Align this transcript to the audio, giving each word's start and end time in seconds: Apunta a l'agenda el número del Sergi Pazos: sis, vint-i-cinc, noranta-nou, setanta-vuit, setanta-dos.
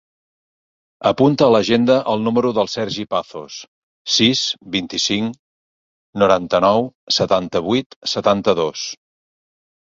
Apunta 1.07 1.43
a 1.47 1.49
l'agenda 1.55 1.97
el 2.13 2.23
número 2.27 2.51
del 2.57 2.69
Sergi 2.75 3.05
Pazos: 3.11 3.57
sis, 4.15 4.41
vint-i-cinc, 4.77 5.37
noranta-nou, 6.23 6.89
setanta-vuit, 7.19 8.01
setanta-dos. 8.17 8.89